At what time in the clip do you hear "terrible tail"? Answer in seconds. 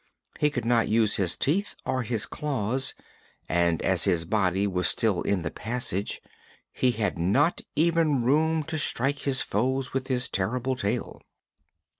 10.27-11.21